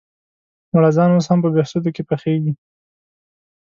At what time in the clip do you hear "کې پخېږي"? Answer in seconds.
1.95-2.53